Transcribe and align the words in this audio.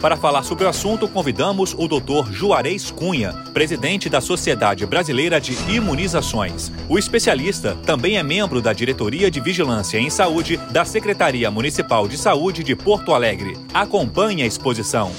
Para 0.00 0.16
falar 0.16 0.42
sobre 0.44 0.64
o 0.64 0.68
assunto, 0.68 1.06
convidamos 1.06 1.74
o 1.74 1.86
Dr. 1.86 2.32
Juarez 2.32 2.90
Cunha, 2.90 3.34
presidente 3.52 4.08
da 4.08 4.18
Sociedade 4.18 4.86
Brasileira 4.86 5.38
de 5.38 5.52
Imunizações. 5.70 6.72
O 6.88 6.98
especialista 6.98 7.76
também 7.84 8.16
é 8.16 8.22
membro 8.22 8.62
da 8.62 8.72
Diretoria 8.72 9.30
de 9.30 9.40
Vigilância 9.40 9.98
em 9.98 10.08
Saúde 10.08 10.56
da 10.72 10.86
Secretaria 10.86 11.50
Municipal 11.50 12.08
de 12.08 12.16
Saúde 12.16 12.64
de 12.64 12.74
Porto 12.74 13.12
Alegre. 13.12 13.58
Acompanhe 13.74 14.42
a 14.42 14.46
exposição. 14.46 15.12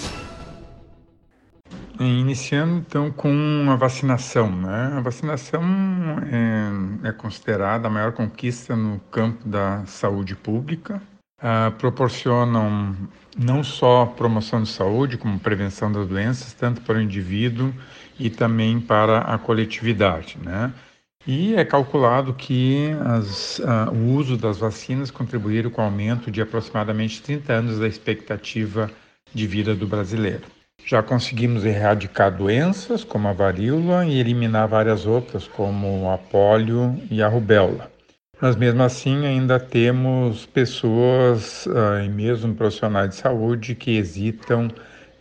Iniciando 2.00 2.78
então 2.78 3.12
com 3.12 3.68
a 3.70 3.76
vacinação, 3.76 4.52
né? 4.52 4.94
A 4.98 5.02
vacinação 5.02 5.62
é, 7.04 7.10
é 7.10 7.12
considerada 7.12 7.88
a 7.88 7.92
maior 7.92 8.14
conquista 8.14 8.76
no 8.76 9.00
campo 9.12 9.48
da 9.48 9.86
saúde 9.86 10.36
pública 10.36 11.00
uh, 11.42 11.72
proporcionam 11.74 12.96
não 13.38 13.64
só 13.64 14.06
promoção 14.06 14.62
de 14.62 14.70
saúde, 14.70 15.18
como 15.18 15.40
prevenção 15.40 15.92
das 15.92 16.08
doenças, 16.08 16.54
tanto 16.54 16.82
para 16.82 16.98
o 16.98 17.02
indivíduo 17.02 17.74
e 18.20 18.30
também 18.30 18.80
para 18.80 19.20
a 19.20 19.38
coletividade, 19.38 20.38
né? 20.44 20.72
E 21.26 21.54
é 21.56 21.64
calculado 21.64 22.34
que 22.34 22.90
as, 23.06 23.60
uh, 23.60 23.92
o 23.94 24.16
uso 24.16 24.36
das 24.38 24.58
vacinas 24.58 25.12
contribuíram 25.12 25.70
com 25.70 25.82
o 25.82 25.86
aumento 25.86 26.32
de 26.32 26.42
aproximadamente 26.42 27.22
30 27.22 27.54
anos 27.54 27.80
da 27.80 27.88
expectativa 27.88 28.90
de 29.32 29.46
vida 29.46 29.76
do 29.76 29.86
brasileiro. 29.86 30.42
Já 30.84 31.04
conseguimos 31.04 31.64
erradicar 31.64 32.36
doenças 32.36 33.04
como 33.04 33.28
a 33.28 33.34
varíola 33.34 34.04
e 34.04 34.20
eliminar 34.20 34.68
várias 34.68 35.06
outras, 35.06 35.48
como 35.48 36.10
a 36.10 36.18
polio 36.18 37.00
e 37.12 37.22
a 37.22 37.28
rubéola 37.28 37.92
mas 38.42 38.56
mesmo 38.56 38.82
assim 38.82 39.26
ainda 39.26 39.60
temos 39.60 40.48
pessoas 40.48 41.68
uh, 41.68 42.04
e 42.04 42.10
mesmo 42.10 42.56
profissionais 42.56 43.10
de 43.10 43.16
saúde 43.16 43.76
que 43.76 43.96
hesitam 43.98 44.68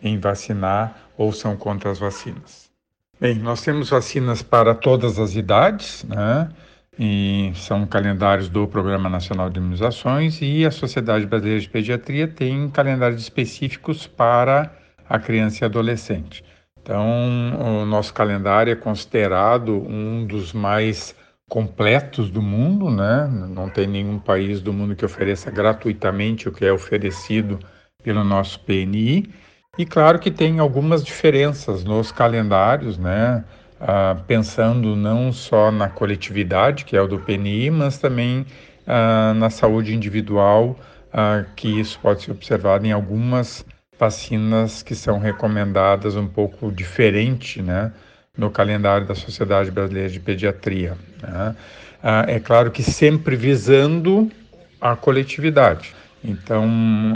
em 0.01 0.17
vacinar 0.17 0.97
ou 1.15 1.31
são 1.31 1.55
contra 1.55 1.91
as 1.91 1.99
vacinas. 1.99 2.71
Bem, 3.19 3.35
nós 3.35 3.61
temos 3.61 3.91
vacinas 3.91 4.41
para 4.41 4.73
todas 4.73 5.19
as 5.19 5.35
idades, 5.35 6.03
né? 6.05 6.49
E 6.97 7.51
são 7.55 7.85
calendários 7.85 8.49
do 8.49 8.67
Programa 8.67 9.07
Nacional 9.07 9.49
de 9.49 9.59
Imunizações 9.59 10.39
e 10.41 10.65
a 10.65 10.71
Sociedade 10.71 11.25
Brasileira 11.27 11.61
de 11.61 11.69
Pediatria 11.69 12.27
tem 12.27 12.67
calendários 12.69 13.21
específicos 13.21 14.07
para 14.07 14.71
a 15.07 15.19
criança 15.19 15.63
e 15.63 15.65
adolescente. 15.65 16.43
Então, 16.81 17.83
o 17.83 17.85
nosso 17.85 18.11
calendário 18.13 18.73
é 18.73 18.75
considerado 18.75 19.71
um 19.87 20.25
dos 20.25 20.51
mais 20.51 21.15
completos 21.51 22.29
do 22.29 22.41
mundo, 22.41 22.89
né? 22.89 23.27
Não 23.27 23.69
tem 23.69 23.85
nenhum 23.85 24.17
país 24.17 24.61
do 24.61 24.71
mundo 24.71 24.95
que 24.95 25.03
ofereça 25.03 25.51
gratuitamente 25.51 26.47
o 26.47 26.51
que 26.53 26.63
é 26.63 26.71
oferecido 26.71 27.59
pelo 28.01 28.23
nosso 28.23 28.57
PNI. 28.61 29.29
E 29.77 29.85
claro 29.85 30.17
que 30.17 30.31
tem 30.31 30.59
algumas 30.59 31.03
diferenças 31.03 31.83
nos 31.83 32.09
calendários, 32.09 32.97
né? 32.97 33.43
Ah, 33.81 34.15
pensando 34.25 34.95
não 34.95 35.33
só 35.33 35.73
na 35.73 35.89
coletividade, 35.89 36.85
que 36.85 36.95
é 36.95 37.01
o 37.01 37.07
do 37.07 37.19
PNI, 37.19 37.69
mas 37.69 37.97
também 37.97 38.45
ah, 38.87 39.33
na 39.35 39.49
saúde 39.49 39.93
individual, 39.93 40.79
ah, 41.11 41.43
que 41.57 41.81
isso 41.81 41.99
pode 41.99 42.23
ser 42.23 42.31
observado 42.31 42.87
em 42.87 42.93
algumas 42.93 43.65
vacinas 43.99 44.81
que 44.81 44.95
são 44.95 45.19
recomendadas 45.19 46.15
um 46.15 46.29
pouco 46.29 46.71
diferente, 46.71 47.61
né? 47.61 47.91
No 48.37 48.49
calendário 48.49 49.05
da 49.05 49.15
Sociedade 49.15 49.69
Brasileira 49.71 50.09
de 50.09 50.19
Pediatria. 50.19 50.97
Né? 51.21 51.55
Ah, 52.01 52.25
é 52.27 52.39
claro 52.39 52.71
que 52.71 52.81
sempre 52.81 53.35
visando 53.35 54.31
a 54.79 54.95
coletividade. 54.95 55.93
Então 56.23 56.69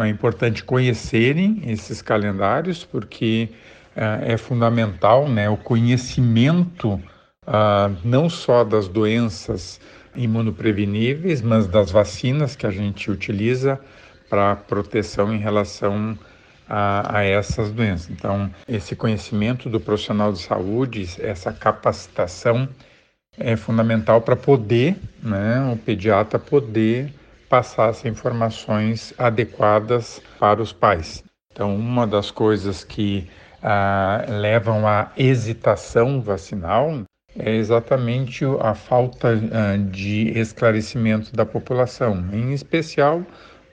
é 0.04 0.10
importante 0.10 0.64
conhecerem 0.64 1.62
esses 1.66 2.02
calendários 2.02 2.84
porque 2.84 3.50
ah, 3.96 4.20
é 4.22 4.38
fundamental 4.38 5.28
né, 5.28 5.50
o 5.50 5.58
conhecimento 5.58 7.02
ah, 7.48 7.92
não 8.04 8.30
só 8.30 8.64
das 8.64 8.88
doenças 8.88 9.80
imunopreveníveis, 10.16 11.42
mas 11.42 11.68
das 11.68 11.92
vacinas 11.92 12.56
que 12.56 12.66
a 12.66 12.72
gente 12.72 13.10
utiliza 13.10 13.80
para 14.30 14.56
proteção 14.56 15.34
em 15.34 15.38
relação 15.38 16.18
a, 16.70 17.24
essas 17.24 17.72
doenças. 17.72 18.10
Então, 18.10 18.50
esse 18.68 18.96
conhecimento 18.96 19.70
do 19.70 19.80
profissional 19.80 20.32
de 20.32 20.40
saúde, 20.40 21.08
essa 21.20 21.52
capacitação 21.52 22.68
é 23.38 23.56
fundamental 23.56 24.22
para 24.22 24.36
poder, 24.36 24.96
né, 25.22 25.72
o 25.72 25.78
pediatra 25.78 26.40
poder 26.40 27.14
passar 27.50 27.90
essas 27.90 28.06
informações 28.06 29.14
adequadas 29.18 30.22
para 30.40 30.62
os 30.62 30.72
pais. 30.74 31.24
Então, 31.52 31.76
uma 31.76 32.08
das 32.08 32.32
coisas 32.32 32.84
que 32.84 33.30
ah, 33.62 34.26
levam 34.28 34.88
à 34.88 35.12
hesitação 35.18 36.22
vacinal 36.22 37.04
é 37.38 37.56
exatamente 37.56 38.44
a 38.62 38.74
falta 38.74 39.30
ah, 39.30 39.78
de 39.78 40.38
esclarecimento 40.38 41.34
da 41.36 41.46
população, 41.46 42.26
em 42.32 42.54
especial 42.54 43.24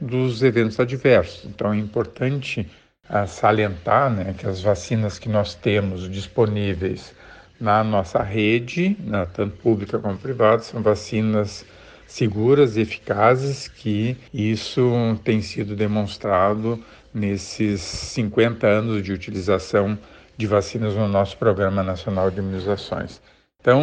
dos 0.00 0.42
eventos 0.42 0.78
adversos. 0.80 1.44
Então, 1.44 1.72
é 1.72 1.76
importante 1.76 2.68
a 3.08 3.26
salientar 3.26 4.10
né, 4.10 4.34
que 4.36 4.46
as 4.46 4.60
vacinas 4.60 5.18
que 5.18 5.28
nós 5.28 5.54
temos 5.54 6.08
disponíveis 6.08 7.14
na 7.60 7.84
nossa 7.84 8.22
rede, 8.22 8.96
na, 9.00 9.26
tanto 9.26 9.56
pública 9.58 9.98
como 9.98 10.16
privada, 10.16 10.62
são 10.62 10.82
vacinas 10.82 11.64
seguras 12.06 12.76
e 12.76 12.80
eficazes, 12.80 13.68
que 13.68 14.16
isso 14.32 15.18
tem 15.24 15.40
sido 15.40 15.74
demonstrado 15.74 16.82
nesses 17.14 17.80
50 17.80 18.66
anos 18.66 19.02
de 19.02 19.12
utilização 19.12 19.98
de 20.36 20.46
vacinas 20.46 20.94
no 20.94 21.08
nosso 21.08 21.36
Programa 21.36 21.82
Nacional 21.82 22.30
de 22.30 22.38
Imunizações. 22.38 23.20
Então, 23.60 23.80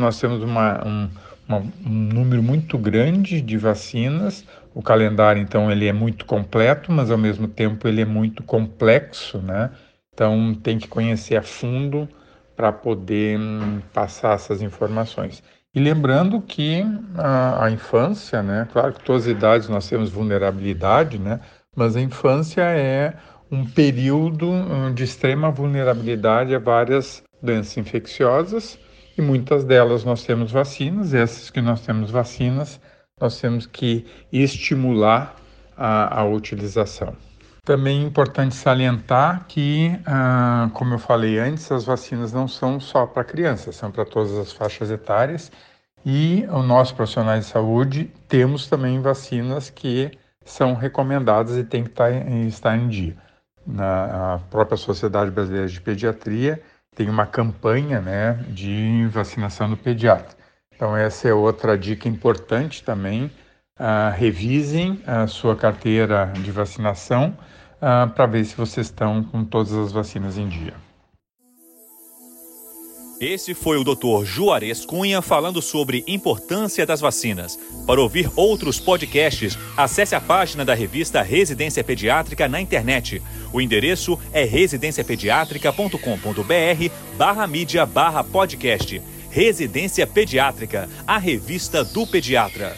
nós 0.00 0.20
temos 0.20 0.42
uma, 0.42 0.86
um, 0.86 1.08
um 1.48 1.88
número 1.88 2.42
muito 2.42 2.78
grande 2.78 3.40
de 3.40 3.56
vacinas. 3.56 4.44
O 4.74 4.82
calendário, 4.82 5.40
então, 5.40 5.70
ele 5.70 5.86
é 5.86 5.92
muito 5.92 6.24
completo, 6.24 6.90
mas 6.90 7.10
ao 7.10 7.18
mesmo 7.18 7.46
tempo 7.46 7.86
ele 7.86 8.00
é 8.00 8.04
muito 8.04 8.42
complexo, 8.42 9.38
né? 9.38 9.70
Então, 10.12 10.54
tem 10.54 10.78
que 10.78 10.88
conhecer 10.88 11.36
a 11.36 11.42
fundo 11.42 12.08
para 12.56 12.72
poder 12.72 13.38
hum, 13.38 13.80
passar 13.92 14.34
essas 14.34 14.62
informações. 14.62 15.42
E 15.74 15.80
lembrando 15.80 16.40
que 16.40 16.84
a, 17.16 17.64
a, 17.64 17.70
infância, 17.70 18.42
né? 18.42 18.68
Claro 18.72 18.92
que 18.92 19.04
todas 19.04 19.22
as 19.22 19.28
idades 19.28 19.68
nós 19.68 19.88
temos 19.88 20.10
vulnerabilidade, 20.10 21.18
né? 21.18 21.40
Mas 21.74 21.96
a 21.96 22.00
infância 22.00 22.62
é 22.62 23.14
um 23.50 23.64
período 23.66 24.48
hum, 24.48 24.94
de 24.94 25.04
extrema 25.04 25.50
vulnerabilidade 25.50 26.54
a 26.54 26.58
várias 26.58 27.22
doenças 27.42 27.76
infecciosas 27.76 28.78
e 29.16 29.22
muitas 29.22 29.64
delas 29.64 30.04
nós 30.04 30.24
temos 30.24 30.50
vacinas, 30.50 31.14
essas 31.14 31.50
que 31.50 31.60
nós 31.60 31.80
temos 31.80 32.10
vacinas, 32.10 32.80
nós 33.20 33.40
temos 33.40 33.66
que 33.66 34.06
estimular 34.32 35.36
a, 35.76 36.20
a 36.20 36.24
utilização. 36.24 37.16
Também 37.64 38.02
é 38.02 38.06
importante 38.06 38.54
salientar 38.54 39.46
que, 39.48 39.98
ah, 40.04 40.68
como 40.74 40.94
eu 40.94 40.98
falei 40.98 41.38
antes, 41.38 41.70
as 41.72 41.84
vacinas 41.84 42.32
não 42.32 42.46
são 42.46 42.78
só 42.78 43.06
para 43.06 43.24
crianças, 43.24 43.76
são 43.76 43.90
para 43.90 44.04
todas 44.04 44.36
as 44.36 44.52
faixas 44.52 44.90
etárias 44.90 45.50
e 46.04 46.44
o 46.50 46.62
nosso 46.62 46.94
profissional 46.94 47.38
de 47.38 47.46
saúde 47.46 48.12
temos 48.28 48.66
também 48.66 49.00
vacinas 49.00 49.70
que 49.70 50.10
são 50.44 50.74
recomendadas 50.74 51.56
e 51.56 51.64
tem 51.64 51.84
que 51.84 51.90
estar, 51.90 52.12
tá 52.12 52.30
estar 52.46 52.76
em 52.76 52.88
dia. 52.88 53.16
Na 53.66 54.40
própria 54.50 54.76
Sociedade 54.76 55.30
Brasileira 55.30 55.66
de 55.66 55.80
Pediatria 55.80 56.60
tem 56.94 57.08
uma 57.08 57.26
campanha 57.26 58.00
né, 58.00 58.34
de 58.48 59.06
vacinação 59.10 59.68
do 59.68 59.76
pediatra. 59.76 60.36
Então, 60.74 60.96
essa 60.96 61.28
é 61.28 61.34
outra 61.34 61.78
dica 61.78 62.08
importante 62.08 62.82
também. 62.82 63.30
Uh, 63.78 64.14
revisem 64.16 65.02
a 65.06 65.26
sua 65.26 65.56
carteira 65.56 66.26
de 66.26 66.50
vacinação 66.52 67.36
uh, 67.76 68.08
para 68.10 68.26
ver 68.26 68.44
se 68.44 68.56
vocês 68.56 68.86
estão 68.86 69.24
com 69.24 69.44
todas 69.44 69.72
as 69.72 69.90
vacinas 69.90 70.38
em 70.38 70.48
dia. 70.48 70.83
Esse 73.24 73.54
foi 73.54 73.78
o 73.78 73.84
Dr. 73.84 74.22
Juarez 74.22 74.84
Cunha 74.84 75.22
falando 75.22 75.62
sobre 75.62 76.04
importância 76.06 76.84
das 76.84 77.00
vacinas. 77.00 77.58
Para 77.86 78.02
ouvir 78.02 78.30
outros 78.36 78.78
podcasts, 78.78 79.56
acesse 79.74 80.14
a 80.14 80.20
página 80.20 80.62
da 80.62 80.74
revista 80.74 81.22
Residência 81.22 81.82
Pediátrica 81.82 82.46
na 82.46 82.60
internet. 82.60 83.22
O 83.50 83.62
endereço 83.62 84.18
é 84.30 84.44
residenciapediatrica.com.br 84.44 86.90
barra 87.16 87.46
mídia 87.46 87.86
barra 87.86 88.22
podcast. 88.22 89.00
Residência 89.30 90.06
Pediátrica, 90.06 90.86
a 91.06 91.16
revista 91.16 91.82
do 91.82 92.06
pediatra. 92.06 92.76